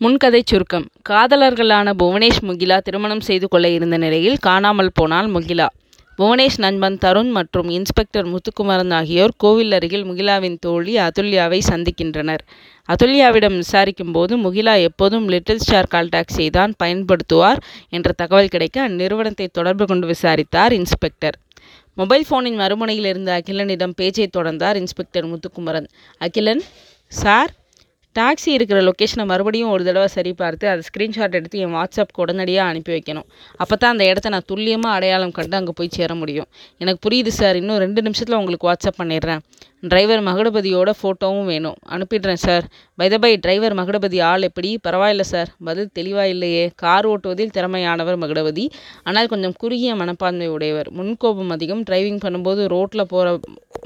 முன்கதை 0.00 0.40
சுருக்கம். 0.50 0.86
காதலர்களான 1.08 1.92
புவனேஷ் 2.00 2.40
முகிலா 2.48 2.76
திருமணம் 2.86 3.22
செய்து 3.28 3.46
கொள்ள 3.48 3.66
இருந்த 3.76 3.96
நிலையில் 4.02 4.36
காணாமல் 4.46 4.92
போனாள் 4.98 5.28
முகிலா. 5.36 5.68
புவனேஷ் 6.18 6.58
நண்பன் 6.64 6.98
தருண் 7.04 7.30
மற்றும் 7.36 7.68
இன்ஸ்பெக்டர் 7.76 8.28
முத்துக்குமரன் 8.32 8.92
ஆகியோர் 8.98 9.34
கோவில் 9.44 9.72
அருகில் 9.78 10.04
முகிலாவின் 10.10 10.58
தோழி 10.66 10.94
அதுல்யாவை 11.06 11.60
சந்திக்கின்றனர். 11.70 12.42
அதுல்யாவிடம் 12.88 13.56
விசாரிக்கும் 13.62 14.12
போது 14.12 14.36
முகிலா 14.44 14.76
எப்போதும் 14.88 15.26
லிட்டில் 15.34 15.64
ஸ்டார் 15.64 15.92
கால் 15.94 16.12
டாக்ஸியை 16.16 16.50
தான் 16.50 16.74
பயன்படுத்துவார் 16.82 17.62
என்ற 17.88 18.12
தகவல் 18.22 18.52
கிடைக்க 18.54 18.88
அந்நிறுவனத்தை 18.88 19.48
தொடர்பு 19.58 19.86
கொண்டு 19.86 20.08
விசாரித்தார் 20.14 20.74
இன்ஸ்பெக்டர். 20.82 21.36
மொபைல் 22.00 22.26
ஃபோனின் 22.30 22.58
மறுமுனையில் 22.62 23.10
இருந்த 23.12 23.30
அகிலனிடம் 23.40 23.94
பேச்சை 24.00 24.30
தொடர்ந்தார் 24.38 24.78
inspector 24.82 25.28
Muthukumaran. 25.32 25.88
Akilan 26.26 26.64
sir 27.12 27.52
taxi 28.18 28.50
இருக்கிற 28.56 28.78
லொக்கேஷனை 28.88 29.24
மறுபடியும் 29.32 29.72
ஒரு 29.74 29.82
தடவை 29.88 30.08
சரி 30.16 30.32
பார்த்து 30.42 30.66
அதை 30.72 30.82
ஸ்க்ரீன்ஷாட் 30.88 31.36
எடுத்து 31.38 31.62
என் 31.64 31.76
வாட்ஸ்அப்க்கு 31.78 32.22
உடனடியாக 32.24 32.70
அனுப்பி 32.72 32.92
வைக்கணும். 32.96 33.26
அப்போ 33.62 33.74
தான் 33.76 33.94
அந்த 33.94 34.04
இடத்த 34.10 34.32
நான் 34.34 34.48
துல்லியமாக 34.52 34.96
அடையாளம் 34.98 35.36
கண்டு 35.38 35.58
அங்கே 35.60 35.74
போய் 35.80 35.96
சேர 35.98 36.14
முடியும். 36.22 36.48
எனக்கு 36.82 37.00
புரியுது 37.06 37.32
சார் 37.40 37.58
இன்னும் 37.62 37.82
ரெண்டு 37.86 38.02
நிமிஷத்தில் 38.08 38.40
உங்களுக்கு 38.40 38.68
வாட்ஸ்அப் 38.70 39.00
பண்ணிடுறேன். 39.02 39.42
டிரைவர் 39.90 40.22
மகுடபதியோட 40.28 40.90
ஃபோட்டோவும் 40.98 41.48
வேணும். 41.52 41.76
அனுப்பிடுறேன் 41.94 42.40
சார் 42.44 42.64
பை 42.98 43.32
டிரைவர் 43.44 43.74
மகுடபதி 43.80 44.18
ஆள் 44.28 44.46
எப்படி? 44.48 44.70
பரவாயில்ல 44.86 45.24
சார் 45.32 45.50
பதில் 45.68 45.90
தெளிவாக 45.98 46.32
இல்லையே 46.34 46.64
கார் 46.82 47.06
ஓட்டுவதில் 47.10 47.52
திறமையானவர் 47.56 48.18
மகுடபதி. 48.22 48.64
ஆனால் 49.08 49.30
கொஞ்சம் 49.32 49.54
குறுகிய 49.62 49.94
மனப்பான்மை 50.02 50.48
உடையவர் 50.56 50.88
முன்கோபம் 50.98 51.52
அதிகம். 51.56 51.82
டிரைவிங் 51.90 52.20
பண்ணும்போது 52.24 52.64
ரோட்டில் 52.74 53.10
போகிற 53.12 53.34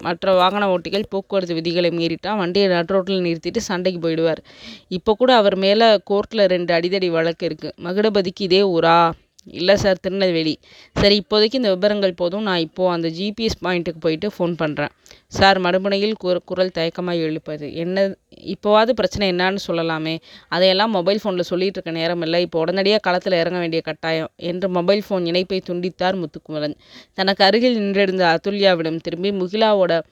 மற்ற 0.03 0.33
வாகன 0.33 0.69
ஓட்டிகள் 0.75 1.11
போக்குவரத்து 1.11 1.57
விதிகளை 1.59 1.91
மீறிட்டால் 1.91 2.39
வண்டியை 2.39 2.69
நட்ரோட்டில் 2.69 3.25
நிறுத்திட்டு 3.27 3.63
சண்டைக்கு 3.69 4.01
போயிடுவார். 4.09 4.41
இப்போ 4.89 5.15
கூட 5.15 5.31
அவர் 5.37 5.57
மேலே 5.57 5.89
கோர்ட்டில் 6.11 6.45
ரெண்டு 6.55 6.73
அடிதடி 6.79 7.11
வழக்கு 7.11 7.47
இருக்குது 7.49 7.77
மகுடபதிக்கு 7.87 8.45
இதே 8.49 8.63
ஊரா? 8.77 8.99
இல்லை 9.47 9.77
சார் 9.77 10.01
திருநெல்வேலி. 10.01 10.59
சரி 11.01 11.23
இப்போதைக்கு 11.23 11.59
இந்த 11.61 11.71
விவரங்கள் 11.75 12.13
போதும். 12.15 12.43
நான் 12.43 12.59
இப்போது 12.59 12.93
அந்த 12.95 13.09
ஜிபிஎஸ் 13.19 13.59
பாயிண்ட்டுக்கு 13.67 14.01
போயிட்டு 14.01 14.29
ஃபோன் 14.37 14.55
பண்ணுறேன் 14.63 14.93
சார் 15.39 15.59
மறுமுனையில் 15.61 16.15
குர 16.19 16.39
குரல் 16.51 16.73
தயக்கமாக 16.79 17.25
எழுப்பது. 17.27 17.75
என்ன 17.75 18.17
இப்போவாவது 18.55 18.91
பிரச்சனை 18.91 19.31
என்னான்னு 19.33 19.61
சொல்லலாமே. 19.69 20.15
அதையெல்லாம் 20.49 20.91
மொபைல் 20.91 21.21
ஃபோனில் 21.25 21.49
சொல்லிகிட்டு 21.53 21.79
இருக்க 21.81 21.91
நேரம் 21.91 22.23
இல்லை. 22.23 22.41
இப்போ 22.43 22.59
உடனடியாக 22.59 23.03
களத்தில் 23.09 23.41
இறங்க 23.43 23.59
வேண்டிய 23.59 23.81
கட்டாயம் 23.81 24.31
என்று 24.37 24.69
மொபைல் 24.69 25.05
ஃபோன் 25.09 25.27
இணைப்பை 25.33 25.63
துண்டித்தார் 25.71 26.21
முத்துக்குமரன். 26.23 26.77
தனக்கு 27.15 27.45
அருகில் 27.45 27.79
நின்றிருந்த 27.81 28.27
அதுல்யாவிடம் 28.37 29.03
திரும்பி 29.09 29.33
முகிலாவோட 29.33 30.03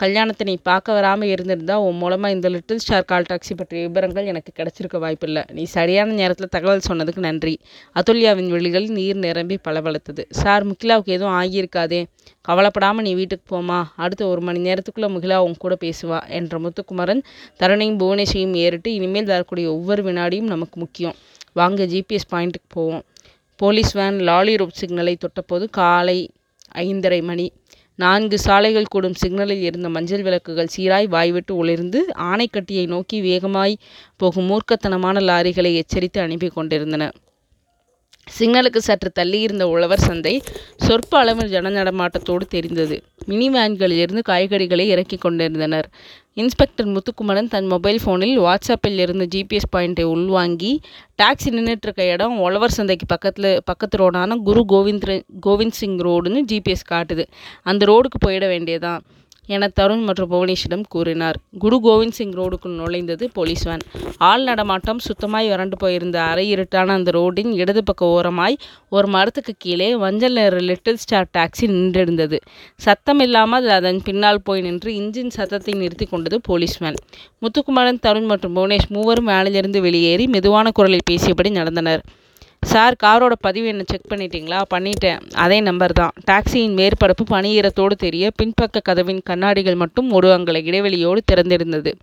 கல்யாணத்தை 0.00 0.44
நீ 0.48 0.52
பார்க்க 0.68 0.96
வராமல் 0.96 1.28
இருந்திருந்தா 1.28 1.76
உன் 1.86 1.96
மூலமாக 1.96 2.34
இந்த 2.34 2.48
லிட்டில் 2.48 2.80
ஸ்டார் 2.82 3.06
கால் 3.10 3.26
டாக்ஸி 3.30 3.54
பற்றிய 3.56 3.86
விவரங்கள் 3.86 4.28
எனக்கு 4.32 4.50
கிடைச்சிருக்க 4.58 4.98
வாய்ப்பில்லை. 5.04 5.42
நீ 5.56 5.62
சரியான 5.76 6.12
நேரத்தில் 6.12 6.52
தகவல் 6.54 6.84
சொன்னதுக்கு 6.88 7.22
நன்றி. 7.26 7.54
அதுல்யாவின் 8.00 8.50
விழிகள் 8.54 8.86
நீர் 8.98 9.18
நிரம்பி 9.24 9.58
பளபளத்தது. 9.68 10.24
சார் 10.40 10.66
முகிலாவுக்கு 10.70 11.14
எதுவும் 11.16 11.36
ஆகியிருக்காதே. 11.40 12.00
கவலைப்படாமல் 12.48 13.06
நீ 13.08 13.14
வீட்டுக்கு 13.14 13.46
போமா 13.54 13.80
அடுத்த 14.04 14.22
ஒரு 14.26 14.40
மணி 14.40 14.60
நேரத்துக்குள்ளே 14.68 15.10
முகிலா 15.16 15.38
உன் 15.46 15.60
கூட 15.64 15.76
பேசுவா 15.84 16.20
என்ற 16.38 16.58
முத்துக்குமரன் 16.58 17.22
தருணையும் 17.62 18.00
புவனேஷையும் 18.02 18.56
ஏறிட்டு 18.64 18.92
இனிமேல் 18.94 19.32
வரக்கூடிய 19.34 19.68
ஒவ்வொரு 19.76 20.02
வினாடியும் 20.02 20.52
நமக்கு 20.54 20.78
முக்கியம். 20.80 21.16
வாங்க 21.52 21.82
ஜிபிஎஸ் 21.92 22.32
பாயிண்ட்டுக்கு 22.32 22.68
போவோம். 22.68 23.04
போலீஸ் 23.56 23.92
வேன் 23.92 24.18
லாலி 24.28 24.52
ரோப் 24.60 24.78
சிக்னலை 24.80 25.14
தொட்டபோது 25.24 25.66
காலை 25.70 26.18
ஐந்தரை 26.74 27.22
மணி. 27.22 27.46
நான்கு 27.98 28.38
சாலைகள் 28.38 28.90
கூடும் 28.90 29.14
சிக்னலில் 29.14 29.62
இருந்த 29.62 29.88
மஞ்சள் 29.88 30.22
விளக்குகள் 30.22 30.68
சீராய் 30.76 31.06
வாய்விட்டு 31.08 31.52
ஒளிர்ந்து 31.56 32.00
ஆனைக்கட்டியை 32.32 32.84
நோக்கி 32.86 33.20
வேகமாய் 33.20 33.74
போகும் 34.16 34.48
மூர்க்கத்தனமான 34.50 35.22
லாரிகளை 35.30 35.72
எச்சரித்து 35.74 36.20
அனுப்பி 36.20 36.48
கொண்டிருந்தன. 36.48 37.10
சிக்னலுக்கு 38.38 38.76
சற்று 38.76 39.10
தள்ளியிருந்த 39.18 39.62
உழவர் 39.62 39.98
சந்தை 39.98 40.42
சொற்ப 40.76 41.18
அளவு 41.18 41.48
ஜன 41.48 41.70
நடமாட்டத்தோடு 41.70 42.46
தெரிந்தது. 42.48 43.02
மினி 43.26 43.50
வேன்களிலிருந்து 43.50 44.22
காய்கறிகளை 44.28 44.86
இறக்கி 44.86 45.16
கொண்டிருந்தனர். 45.16 45.88
இன்ஸ்பெக்டர் 46.34 46.86
முத்துக்குமரன் 46.86 47.48
தன் 47.48 47.66
மொபைல் 47.66 48.00
ஃபோனில் 48.04 48.36
வாட்ஸ்அப்பில் 48.40 48.98
இருந்து 48.98 49.28
ஜிபிஎஸ் 49.34 49.70
பாயிண்ட்டை 49.76 50.02
உள்வாங்கி 50.02 50.80
டாக்ஸி 51.22 51.48
நின்றுட்டுருக்க 51.48 52.00
இடம் 52.00 52.38
உழவர் 52.38 52.70
சந்தைக்கு 52.70 53.06
பக்கத்தில் 53.06 53.60
பக்கத்து 53.64 53.96
ரோடான 53.98 54.36
குரு 54.36 54.64
கோவிந்த் 54.68 55.22
கோவிந்த் 55.46 55.78
சிங் 55.80 55.98
ரோடுன்னு 55.98 56.42
ஜிபிஎஸ் 56.52 56.86
காட்டுது. 56.90 57.26
அந்த 57.62 57.86
ரோடுக்கு 57.86 58.28
போயிட 58.28 58.46
வேண்டியதான் 58.48 59.00
என 59.54 59.68
தருண் 59.78 60.04
மற்றும் 60.08 60.30
புவனேஷிடம் 60.32 60.84
கூறினார். 60.94 61.36
குரு 61.62 61.76
கோவிந்த் 61.86 62.16
சிங் 62.18 62.34
ரோடுக்குள் 62.38 62.76
நுழைந்தது 62.80 63.24
போலீஸ் 63.36 63.64
வேன் 63.68 63.84
ஆள் 64.28 64.44
நடமாட்டம் 64.48 65.00
சுத்தமாய் 65.06 65.50
வறண்டு 65.52 65.76
போயிருந்த 65.82 66.18
அரை 66.30 66.44
இருட்டான 66.54 66.94
அந்த 66.98 67.12
ரோடின் 67.18 67.52
இடது 67.62 67.82
பக்க 67.90 68.12
ஓரமாய் 68.16 68.56
ஒரு 68.96 69.08
மரத்துக்கு 69.16 69.54
கீழே 69.58 69.88
மஞ்சள் 70.04 70.36
நிற 70.38 70.60
லிட்டில் 70.70 71.00
ஸ்டார் 71.04 71.30
டாக்ஸி 71.38 71.66
நின்றிருந்தது. 71.74 72.38
சத்தம் 72.86 73.22
இல்லாமல் 73.26 73.68
அதன் 73.78 74.00
பின்னால் 74.08 74.44
போய் 74.48 74.64
நின்று 74.68 74.90
இன்ஜின் 75.00 75.34
சத்தத்தை 75.38 75.74
நிறுத்தி 75.82 76.08
கொண்டது 76.12 76.38
போலீஸ் 76.50 76.78
வேன் 76.84 77.00
முத்துக்குமாரன் 77.42 78.04
தருண் 78.06 78.30
மற்றும் 78.32 78.56
புவனேஷ் 78.56 78.88
மூவரும் 78.96 79.28
வேனிலிருந்து 79.32 79.80
வெளியேறி 79.88 80.26
மெதுவான 80.36 80.70
குரலில் 80.78 81.08
பேசியபடி 81.10 81.52
நடந்தனர். 81.60 82.02
சார் 82.62 82.96
காரோட 83.02 83.32
பதிவு 83.40 83.66
என்ன 83.66 83.82
செக் 83.86 84.08
பண்ணிட்டீங்களா? 84.08 84.62
பண்ணிட்டேன். 84.74 85.20
அதே 85.34 85.60
நம்பர் 85.60 85.92
தான். 85.92 86.10
டாக்ஸியின் 86.30 86.74
மேற்பரப்பு 86.74 87.24
பனிஈரத்தோடு 87.30 87.90
தெரிய 87.90 88.30
பின்பக்க 88.42 88.80
கதவின் 88.82 89.20
கண்ணாடிகள் 89.24 89.74
மட்டும் 89.74 90.10
ஒரு 90.10 90.28
அங்கல 90.28 90.60
இடைவெளியோடு 90.62 91.18
திறந்திருந்தது. 91.32 91.94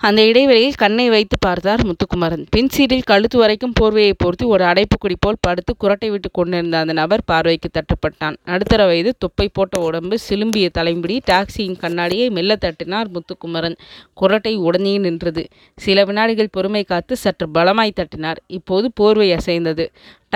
அந்த 0.00 0.20
இடைவெளியில் 0.26 0.78
கண்ணை 0.82 1.08
வைத்து 1.08 1.36
பார்த்தார் 1.40 1.82
முத்துக்குமரன். 1.86 2.44
பின் 2.50 2.68
சீட்டில் 2.68 3.02
கழுத்து 3.02 3.38
வரைக்கும் 3.38 3.74
போர்வையை 3.80 4.12
பொறுத்து 4.16 4.48
ஒரு 4.48 4.64
அடைப்புக்குடி 4.64 5.16
போல் 5.18 5.36
படுத்து 5.40 5.72
குரட்டை 5.82 6.08
விட்டு 6.10 6.28
கொண்டிருந்த 6.32 6.78
அந்த 6.78 6.92
நபர் 6.92 7.22
பார்வைக்கு 7.24 7.68
தட்டுப்பட்டான். 7.68 8.36
நடுத்தர 8.44 8.86
வயது 8.86 9.14
தொப்பை 9.18 9.46
போட்ட 9.52 9.80
உடம்பு 9.80 10.18
சிலும்பிய 10.28 10.68
தலைமுடி 10.72 11.20
டாக்ஸியின் 11.30 11.76
கண்ணாடியை 11.78 12.30
மெல்ல 12.30 12.56
தட்டினார் 12.56 13.10
முத்துக்குமரன். 13.10 13.76
குரட்டை 14.20 14.54
உடனே 14.56 14.98
நின்றது. 14.98 15.44
சில 15.78 16.04
வினாடிகள் 16.04 16.52
பொறுமை 16.52 16.84
காத்து 16.84 17.16
சற்று 17.16 17.48
பலமாய் 17.48 17.98
தட்டினார். 18.00 18.40
இப்போது 18.46 18.88
போர்வை 18.94 19.30
அசைந்தது. 19.32 19.86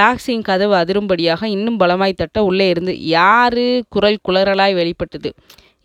டாக்ஸியின் 0.00 0.46
கதவு 0.50 0.74
அதிரும்படியாக 0.74 1.44
இன்னும் 1.44 1.80
பலமாய் 1.80 2.20
தட்ட 2.22 2.38
உள்ளே 2.44 2.68
இருந்து 2.68 2.94
யாரு 3.16 3.84
குரல் 3.88 4.24
குளறலாய் 4.28 4.74
வெளிப்பட்டது. 4.74 5.32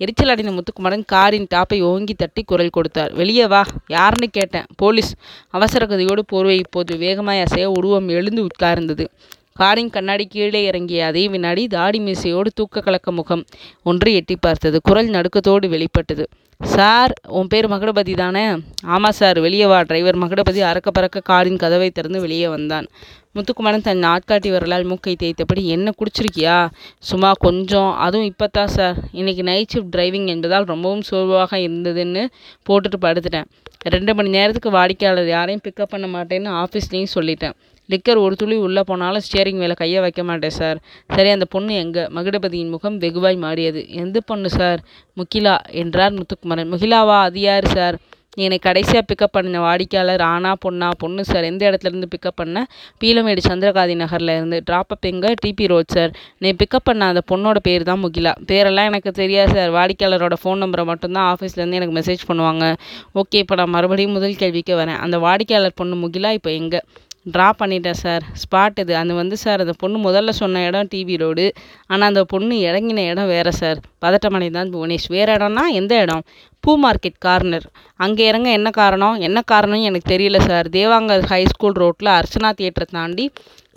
எரிச்சல் 0.03 0.31
அடைந்த 0.33 0.51
முத்துக்குமரன் 0.51 1.03
காரின் 1.13 1.47
டாப்பை 1.53 1.77
ஓங்கி 1.81 2.13
தட்டி 2.13 2.41
குரல் 2.43 2.75
கொடுத்தார். 2.75 3.11
வெளியே 3.13 3.45
வா 3.53 3.61
யாருன்னு 3.87 4.29
கேட்டேன். 4.31 4.67
போலீஸ் 4.75 5.11
அவசர 5.57 5.85
கதையோடு 5.85 6.23
போர்வை 6.25 6.57
இப்போது 6.57 6.97
வேகமாய் 6.97 7.43
அசைய 7.45 7.69
உருவம் 7.69 8.07
எழுந்து 8.17 8.43
உட்கார்ந்தது. 8.47 9.07
காரின் 9.53 9.89
கண்ணாடி 9.89 10.25
கீழே 10.25 10.61
இறங்கிய 10.65 11.05
அதே 11.05 11.27
வினாடி 11.27 11.63
தாடி 11.67 11.99
மீசையோடு 11.99 12.49
தூக்க 12.55 12.81
கலக்க 12.81 13.11
முகம் 13.11 13.43
ஒன்று 13.83 14.13
எட்டி 14.13 14.35
பார்த்தது. 14.35 14.79
குரல் 14.81 15.09
நடுக்கத்தோடு 15.09 15.69
வெளிப்பட்டது. 15.69 16.27
சார் 16.61 17.13
உன் 17.27 17.47
பேர் 17.47 17.67
மகுடபதி 17.69 18.13
தானே? 18.13 18.57
ஆமாம் 18.83 19.11
சார் 19.11 19.39
வெளியே 19.39 19.65
வா. 19.65 19.81
டிரைவர் 19.81 20.17
மகுடபதி 20.17 20.61
அறக்க 20.69 20.89
பறக்க 20.91 21.19
காரின் 21.19 21.57
கதவை 21.57 21.89
திறந்து 21.89 22.19
வெளியே 22.19 22.47
வந்தான். 22.47 22.87
முத்துக்குமாரன் 23.35 23.81
தன் 23.81 24.03
நாட்காட்டி 24.03 24.49
விரலால் 24.49 24.83
மூக்கை 24.83 25.15
தேய்த்தபடி 25.15 25.65
என்ன 25.65 25.91
குடிச்சிருக்கியா? 25.91 26.69
சும்மா 26.99 27.31
கொஞ்சம். 27.39 27.95
அதுவும் 27.95 28.27
இப்போ 28.27 28.47
தான் 28.47 28.67
சார். 28.67 28.97
இன்றைக்கி 29.13 29.41
நைட் 29.41 29.67
ஷிஃப்ட் 29.73 29.95
டிரைவிங் 29.95 30.25
என்பதால் 30.25 30.63
ரொம்பவும் 30.63 31.01
சோர்வாக 31.01 31.57
இருந்ததுன்னு 31.57 32.25
போட்டுட்டு 32.69 32.99
படுத்துட்டேன். 33.01 33.45
ரெண்டு 33.83 34.15
மணி 34.15 34.29
நேரத்துக்கு 34.29 34.69
வாடிக்கையாளர் 34.69 35.27
யாரையும் 35.27 35.61
பிக்கப் 35.67 35.91
பண்ண 35.93 36.07
மாட்டேன்னு 36.07 36.63
ஆஃபீஸ்லேயும் 36.63 37.13
சொல்லிட்டேன். 37.15 37.53
லிக்கர் 37.89 38.17
ஒரு 38.17 38.35
துளி 38.35 38.55
உள்ளே 38.55 38.81
போனாலும் 38.81 39.23
ஸ்டியரிங் 39.27 39.61
மேலே 39.63 39.73
கையை 39.73 40.01
வைக்க 40.01 40.23
மாட்டேன் 40.23 40.57
சார் 40.59 40.77
சரி 41.15 41.29
அந்த 41.29 41.45
பொண்ணு 41.45 41.73
எங்கே? 41.75 42.03
மகுடபதியின் 42.17 42.69
முகம் 42.69 42.99
வெகுவாய் 42.99 43.37
மாறியது. 43.45 43.89
எந்த 43.89 44.19
பொண்ணு 44.19 44.49
சார் 44.49 44.81
முகிலா 45.17 45.55
என்றார் 45.83 46.13
முத்துக்குமரன். 46.13 46.71
முகிலாவா? 46.73 47.17
அது 47.21 47.39
யார் 47.39 47.67
சார் 47.77 47.97
என்னை 48.37 48.57
கடைசியாக 48.59 49.05
பிக்கப் 49.09 49.33
பண்ண 49.35 49.59
வாடிக்கையாளர் 49.59 50.21
ஆனா 50.21 50.51
பொண்ணா? 50.65 50.89
பொண்ணு 50.97 51.25
சார் 51.25 51.43
எந்த 51.43 51.63
இடத்துலேருந்து 51.69 52.09
பிக்கப் 52.15 52.35
பண்ண? 52.35 52.65
பீலமேடு 52.99 53.41
சந்திரகாதி 53.47 53.95
நகரில் 53.95 54.33
இருந்து. 54.35 54.63
ட்ராப்அப் 54.69 55.07
எங்கே? 55.11 55.33
டிபி 55.45 55.67
ரோட் 55.67 55.95
சார் 55.95 56.11
நீ 56.37 56.51
பிக்கப் 56.51 56.85
பண்ண 56.85 57.05
அந்த 57.05 57.23
பொண்ணோட 57.31 57.57
பேர் 57.57 57.83
தான் 57.83 58.01
முகிலா. 58.05 58.33
பேரெல்லாம் 58.51 58.89
எனக்கு 58.91 59.11
தெரியாது 59.11 59.53
சார் 59.53 59.71
வாடிக்கையாளரோட 59.71 60.37
ஃபோன் 60.43 60.63
நம்பரை 60.63 60.85
மட்டும்தான் 60.85 61.35
ஆஃபீஸ்லேருந்து 61.35 61.79
எனக்கு 61.81 61.97
மெசேஜ் 61.99 62.27
பண்ணுவாங்க. 62.29 62.75
ஓகே 63.15 63.41
இப்போ 63.43 63.55
நான் 63.55 63.69
மறுபடியும் 63.69 64.11
முதல் 64.11 64.35
கேள்விக்கு 64.35 64.75
வரேன். 64.75 64.99
அந்த 65.07 65.17
வாடிக்கையாளர் 65.17 65.79
பொண்ணு 65.81 66.07
முகிலா 66.07 66.31
இப்போ 66.31 66.51
எங்கே? 66.51 66.81
ட்ரா 67.25 67.47
பண்ணிட்டேன் 67.59 67.99
சார் 68.01 68.23
ஸ்பாட் 68.41 68.79
இது. 68.83 68.93
அது 68.99 69.13
வந்து 69.19 69.37
சார் 69.43 69.61
அந்த 69.63 69.73
பொண்ணு 69.81 69.97
முதல்ல 70.07 70.31
சொன்ன 70.41 70.61
இடம் 70.67 70.89
டிவி 70.93 71.15
ரோடு 71.23 71.45
ஆனால் 71.91 72.07
அந்த 72.11 72.21
பொண்ணு 72.33 72.55
இறங்கின 72.69 73.03
இடம் 73.11 73.29
வேறு 73.33 73.53
சார் 73.61 73.79
பதட்டமனை 74.03 74.47
தான் 74.57 74.71
புவனேஷ். 74.75 75.07
வேறு 75.15 75.33
இடம்னா 75.37 75.63
எந்த 75.79 75.93
இடம்? 76.05 76.23
பூ 76.63 76.71
மார்க்கெட் 76.85 77.19
கார்னர் 77.25 77.67
அங்கே 78.05 78.23
இறங்க 78.31 78.49
என்ன 78.59 78.69
காரணம்? 78.81 79.17
என்ன 79.27 79.39
காரணம்னு 79.51 79.89
எனக்கு 79.89 80.11
தெரியல 80.13 80.39
சார் 80.49 80.69
தேவாங்கர் 80.77 81.27
ஹை 81.33 81.41
ஸ்கூல் 81.53 81.79
ரோட்டில் 81.83 82.11
அர்ச்சனா 82.17 82.51
தியேட்டரை 82.59 82.87
தாண்டி 82.97 83.27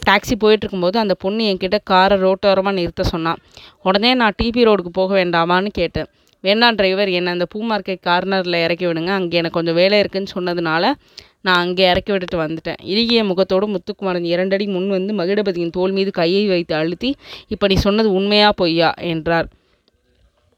டாக்ஸி 0.09 0.35
போயிட்டுருக்கும்போது 0.45 0.97
அந்த 1.03 1.15
பொண்ணு 1.25 1.43
என்கிட்ட 1.51 1.79
காரை 1.93 2.17
ரோட்டோரமாக 2.25 2.79
நிறுத்த 2.81 3.03
சொன்னான். 3.13 3.41
உடனே 3.89 4.11
நான் 4.23 4.37
டிபி 4.41 4.63
ரோடுக்கு 4.69 4.93
போக 5.01 5.13
வேண்டாமான்னு 5.21 5.71
கேட்டேன். 5.81 6.09
வேண்டாம் 6.45 6.77
டிரைவர் 6.79 7.11
என்னை 7.19 7.31
அந்த 7.37 7.47
பூ 7.53 7.59
மார்க்கெட் 7.71 8.01
கார்னரில் 8.09 8.63
இறக்கி 8.65 8.87
விடுங்க. 8.89 9.13
அங்கே 9.19 9.39
எனக்கு 9.41 9.59
கொஞ்சம் 9.59 9.79
வேலை 9.81 9.99
இருக்குதுன்னு 10.03 10.35
சொன்னதுனால 10.37 10.85
நான் 11.45 11.57
அங்கே 11.57 11.85
இறக்கி 11.89 12.13
விட்டுட்டு 12.13 12.39
வந்துட்டேன். 12.45 12.81
இறுகிய 12.85 13.25
முகத்தோடு 13.25 13.67
முத்துக்குமாரன் 13.69 14.25
இரண்டடி 14.25 14.67
முன் 14.67 14.89
வந்து 14.89 15.13
மகிடபதியின் 15.15 15.71
தோள் 15.71 15.91
மீது 15.91 16.11
கையை 16.11 16.45
வைத்து 16.47 16.75
அழுத்தி 16.75 17.11
இப்போ 17.49 17.67
நீ 17.67 17.75
சொன்னது 17.75 18.11
உண்மையா 18.13 18.53
பொய்யா? 18.53 18.95
என்றார். 19.13 19.49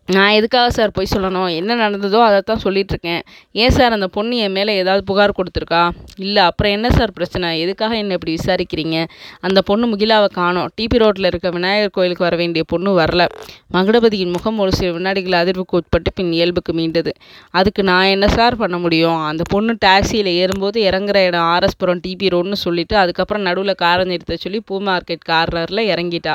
நான் 0.07 0.31
எதுக்காக 0.31 0.71
சார் 0.71 0.91
பொய் 0.91 1.07
சொல்லணும்? 1.17 1.55
என்ன 1.55 1.89
நடந்ததோ 1.89 2.23
அதைத்தான் 2.23 2.61
சொல்லிகிட்ருக்கேன் 2.65 3.21
ஏன் 3.53 3.71
சார் 3.71 3.93
அந்த 3.93 4.07
பொண்ணு 4.07 4.37
என் 4.37 4.53
மேலே 4.53 4.77
ஏதாவது 4.77 5.05
புகார் 5.05 5.31
கொடுத்துருக்கா? 5.31 5.91
இல்லை 6.17 6.43
அப்புறம் 6.43 6.73
என்ன 6.73 6.91
சார் 6.91 7.13
பிரச்சனை? 7.13 7.61
எதுக்காக 7.61 7.97
என்னை 7.97 8.17
இப்படி 8.21 8.35
விசாரிக்கிறீங்க? 8.35 9.07
அந்த 9.41 9.63
பொண்ணு 9.63 9.87
முகிலாவை 9.87 10.27
காணோம். 10.29 10.69
டிபி 10.81 10.99
ரோட்டில் 10.99 11.25
இருக்க 11.25 11.51
விநாயகர் 11.51 11.91
கோயிலுக்கு 11.91 12.25
வர 12.25 12.37
வேண்டிய 12.37 12.65
பொண்ணு 12.67 13.01
வரல. 13.01 13.27
மகுடபதியின் 13.73 14.33
முகம் 14.33 14.59
ஒரு 14.59 14.73
சில 14.73 14.93
வினாடிகள் 14.93 15.45
அதிர்வுக்கு 15.45 15.79
உட்பட்டு 15.81 16.13
பின் 16.13 16.33
இயல்புக்கு 16.33 16.73
மீண்டது. 16.73 17.11
அதுக்கு 17.51 17.83
நான் 17.83 18.05
என்ன 18.05 18.29
சார் 18.29 18.57
பண்ண 18.57 18.79
முடியும்? 18.79 19.17
அந்த 19.17 19.43
பொண்ணு 19.49 19.77
டாக்ஸியில் 19.85 20.27
ஏறும்போது 20.27 20.83
இறங்குற 20.83 21.27
இடம் 21.27 21.41
ஆர்எஸ்புரம் 21.41 22.01
டிபி 22.09 22.29
ரோடுன்னு 22.29 22.53
சொல்லிவிட்டு 22.53 22.97
அதுக்கப்புறம் 22.97 23.43
நடுவில் 23.43 23.75
காரை 23.75 24.05
நிறுத்த 24.05 24.37
சொல்லி 24.37 24.61
பூ 24.65 24.83
மார்க்கெட் 24.83 25.27
கார்னரில் 25.29 25.91
இறங்கிட்டா. 25.95 26.35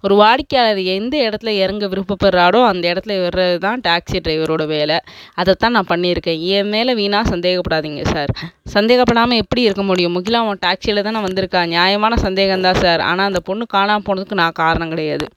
ஒரு 0.00 0.14
வாடிக்கையாளர் 0.14 0.82
எந்த 0.82 1.30
இடத்துல 1.30 1.48
இறங்க 1.48 1.86
விருப்பப்படுறாரோ 1.86 2.64
அந்த 2.64 2.92
இடத்துல 2.92 3.03
வர்றது 3.12 3.58
தான் 3.58 3.80
டாக்ஸி 3.80 4.18
டிரைவரோட 4.20 4.66
வேலை. 4.66 4.98
அதைத்தான் 5.34 5.72
நான் 5.72 5.90
பண்ணியிருக்கேன். 5.90 6.40
என் 6.40 6.68
மேலே 6.68 6.94
வீணாக 6.94 7.36
சந்தேகப்படாதீங்க 7.36 8.04
சார். 8.04 8.30
சந்தேகப்படாமல் 8.64 9.36
எப்படி 9.36 9.62
இருக்க 9.62 9.82
முடியும்? 9.82 10.16
முகிலா 10.16 10.32
அவன் 10.32 10.58
டாக்ஸியில் 10.66 11.02
தானே 11.02 11.18
வந்திருக்கா? 11.18 11.66
நியாயமான 11.66 12.16
சந்தேகம்தான் 12.22 12.80
சார். 12.80 13.00
ஆனால் 13.00 13.26
அந்த 13.26 13.40
பொண்ணு 13.40 13.66
காணாமல் 13.66 14.06
போனதுக்கு 14.06 14.32
நான் 14.32 14.52
காரணம் 14.52 14.88
கிடையாது. 14.88 15.28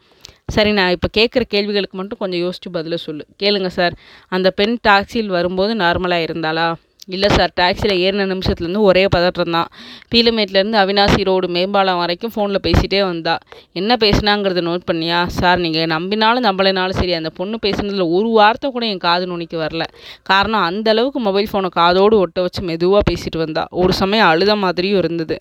சரி 0.50 0.72
நான் 0.72 0.90
இப்போ 0.90 1.08
கேட்குற 1.18 1.42
கேள்விகளுக்கு 1.42 1.98
மட்டும் 1.98 2.18
கொஞ்சம் 2.18 2.40
யோசிச்சு 2.40 2.70
பதில 2.74 2.96
சொல்லு. 2.96 3.26
கேளுங்க 3.44 3.68
சார். 3.68 3.94
அந்த 4.28 4.50
பெண் 4.50 4.78
டாக்ஸியில் 4.88 5.28
வரும்போது 5.28 5.76
நார்மலாக 5.76 6.26
இருந்தாளா? 6.30 6.76
இல்லை 7.08 7.30
சார் 7.30 7.52
டாக்ஸியில் 7.60 7.94
ஏறின 8.06 8.26
நிமிஷத்துலேருந்து 8.34 8.82
ஒரே 8.90 9.04
பதற்றம் 9.08 9.52
தான் 9.52 9.70
பீலுமேட்லேருந்து 10.14 10.78
அவினாசி 10.82 11.24
ரோடு 11.24 11.48
மேம்பாலம் 11.48 11.98
வரைக்கும் 11.98 12.34
ஃபோனில் 12.36 12.64
பேசிகிட்டே 12.68 13.02
வந்தா. 13.02 13.36
என்ன 13.74 13.98
பேசினாங்கிறத 14.04 14.64
நோட் 14.70 14.88
பண்ணியா? 14.92 15.20
சார் 15.40 15.60
நீங்கள் 15.60 15.92
நம்பினாலும் 15.96 16.46
நம்பலைனாலும் 16.50 17.00
சரி 17.02 17.14
அந்த 17.14 17.30
பொண்ணு 17.30 17.58
பேசுனதில் 17.66 18.06
ஒரு 18.18 18.30
வார்த்தை 18.30 18.72
கூட 18.72 18.86
என் 18.86 19.04
காது 19.08 19.28
நுனிக்கு 19.28 19.58
வரல. 19.66 19.86
காரணம் 20.24 20.62
அந்த 20.62 20.90
அளவுக்கு 20.92 21.20
மொபைல் 21.20 21.50
ஃபோனை 21.52 21.72
காதோடு 21.80 22.18
ஒட்ட 22.18 22.42
வச்சு 22.42 22.62
மெதுவாக 22.62 23.04
பேசிட்டு 23.12 23.38
வந்தா. 23.38 23.66
ஒரு 23.84 23.94
சமயம் 23.94 24.28
அழுத 24.28 24.56
மாதிரியும் 24.56 25.00
இருந்தது. 25.04 25.38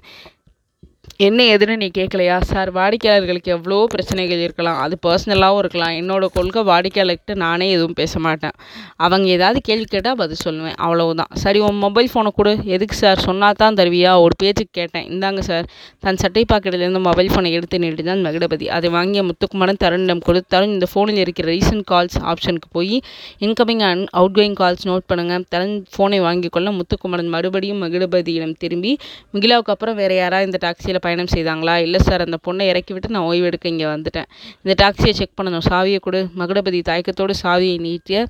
என்ன 1.21 1.43
எதுன்னு 1.43 1.75
நீ 1.77 1.87
கேட்கலையா? 1.99 2.35
சார் 2.43 2.71
வாடிக்கையாளர்களுக்கு 2.73 3.51
எவ்வளோ 3.53 3.77
பிரச்சனைகள் 3.93 4.39
இருக்கலாம். 4.39 4.79
அது 4.79 4.95
பர்சனலாகவும் 5.07 5.59
இருக்கலாம். 5.59 5.95
என்னோடய 6.01 6.29
கொள்கை 6.35 6.63
வாடிக்கையாளர்கிட்ட 6.63 7.35
நானே 7.35 7.71
எதுவும் 7.71 7.95
பேச 7.95 8.19
மாட்டேன். 8.19 8.55
அவங்க 8.97 9.27
ஏதாவது 9.29 9.61
கேள்வி 9.61 9.85
கேட்டால் 9.85 10.17
பதில் 10.17 10.41
சொல்லுவேன். 10.45 10.75
அவ்வளவுதான். 10.77 11.31
சரி 11.35 11.59
உன் 11.59 11.79
மொபைல் 11.79 12.09
ஃபோனை 12.15 12.33
கொடு. 12.35 12.53
எதுக்கு 12.65 12.95
சார்? 12.95 13.19
சொன்னால் 13.19 13.55
தான் 13.55 13.75
தருவியா? 13.75 14.13
ஒரு 14.21 14.35
பேச்சுக்கு 14.43 14.75
கேட்டேன். 14.81 15.07
இந்தாங்க 15.11 15.39
சார். 15.39 15.67
தன் 16.01 16.17
சட்டை 16.17 16.45
பாக்கெட்டிலேருந்து 16.53 17.01
மொபைல் 17.01 17.29
ஃபோனை 17.29 17.53
எடுத்து 17.53 17.79
நீட்டிதான் 17.79 18.21
மகிடபதி. 18.27 18.69
அதை 18.69 18.91
வாங்கிய 18.91 19.23
முத்துக்குமரன் 19.23 19.81
தருணிடம் 19.85 20.23
கொடுத்தாலும் 20.29 20.71
இந்த 20.71 20.89
ஃபோனில் 20.95 21.23
இருக்கிற 21.25 21.49
ரீசன்ட் 21.51 21.87
கால்ஸ் 21.93 22.21
ஆப்ஷனுக்கு 22.35 22.71
போய் 22.73 22.95
incoming 23.41 23.83
and 23.83 24.07
outgoing 24.41 24.59
calls 24.61 24.87
note 24.91 25.09
பண்ணுங்கள் 25.13 25.49
தரன் 25.55 25.75
ஃபோனை 25.97 26.21
வாங்கி 26.21 26.49
கொள்ள 26.49 26.71
முத்துக்குமரன் 26.73 27.29
மறுபடியும் 27.29 27.83
மகிடபதியிடம் 27.87 28.55
திரும்பி 28.59 28.95
மிகிலாவுக்கு 29.35 29.75
அப்புறம் 29.77 29.99
வேறு 30.03 30.15
யாராவது 30.17 30.49
இந்த 30.53 30.61
டாக்ஸியில் 30.67 31.05
பயணம் 31.07 31.33
செய்தாங்களா? 31.37 31.75
இல்லை 31.87 32.01
சார் 32.09 32.25
அந்த 32.27 32.39
பொண்ணை 32.47 32.67
இறக்கி 32.73 32.93
விட்டு 32.95 33.15
நான் 33.17 33.29
ஓய்வெடுக்க 33.31 33.73
இங்கே 33.75 33.89
வந்துட்டேன். 33.95 34.29
இந்த 34.63 34.75
டாக்ஸியை 34.83 35.15
செக் 35.21 35.37
பண்ணணும். 35.39 35.67
சாவியை 35.71 36.01
கொடு. 36.07 36.21
மகுடபதி 36.41 36.81
தயக்கத்தோடு 36.91 37.35
சாவியை 37.45 37.79
நீட்டிய 37.87 38.21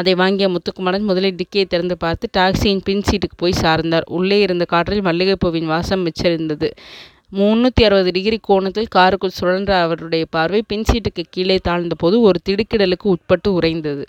அதை 0.00 0.12
வாங்கிய 0.20 0.46
முத்துக்குமரன் 0.54 1.06
முதலில் 1.08 1.36
டிக்கியை 1.40 1.66
திறந்து 1.72 1.94
பார்த்து 2.02 2.26
டாக்ஸியின் 2.38 2.82
பின் 2.88 3.04
சீட்டுக்கு 3.08 3.36
போய் 3.42 3.60
சார்ந்தார். 3.60 4.06
உள்ளே 4.16 4.38
இருந்த 4.46 4.64
காற்றில் 4.72 5.06
மல்லிகைப்பூவின் 5.06 5.70
வாசம் 5.72 6.02
மிச்சரிந்தது. 6.06 6.68
முந்நூற்றி 7.38 7.84
அறுபது 7.86 8.10
டிகிரி 8.16 8.38
கோணத்தில் 8.48 8.92
காருக்குள் 8.96 9.38
சுழன்ற 9.38 9.72
அவருடைய 9.84 10.24
பார்வை 10.34 10.60
பின் 10.72 10.86
சீட்டுக்கு 10.90 11.24
கீழே 11.36 11.56
தாழ்ந்த 11.68 11.96
போது 12.02 12.18
ஒரு 12.28 12.40
திடுக்கிடலுக்கு 12.48 13.08
உட்பட்டு 13.14 13.50
உறைந்தது. 13.58 14.04